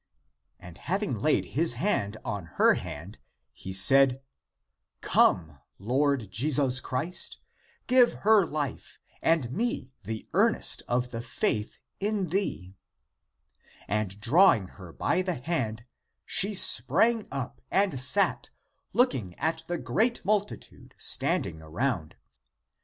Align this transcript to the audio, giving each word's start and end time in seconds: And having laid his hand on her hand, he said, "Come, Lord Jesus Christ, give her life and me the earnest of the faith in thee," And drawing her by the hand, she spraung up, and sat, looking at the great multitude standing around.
And 0.59 0.79
having 0.79 1.13
laid 1.19 1.45
his 1.53 1.73
hand 1.73 2.17
on 2.25 2.45
her 2.57 2.73
hand, 2.73 3.19
he 3.53 3.71
said, 3.71 4.19
"Come, 5.01 5.59
Lord 5.77 6.31
Jesus 6.31 6.79
Christ, 6.79 7.37
give 7.85 8.13
her 8.25 8.43
life 8.43 8.97
and 9.21 9.51
me 9.51 9.93
the 10.01 10.27
earnest 10.33 10.81
of 10.87 11.11
the 11.11 11.21
faith 11.21 11.77
in 11.99 12.29
thee," 12.29 12.73
And 13.87 14.19
drawing 14.19 14.69
her 14.69 14.91
by 14.91 15.21
the 15.21 15.35
hand, 15.35 15.85
she 16.25 16.55
spraung 16.55 17.27
up, 17.31 17.61
and 17.69 17.99
sat, 17.99 18.49
looking 18.93 19.37
at 19.37 19.63
the 19.67 19.77
great 19.77 20.25
multitude 20.25 20.95
standing 20.97 21.61
around. 21.61 22.15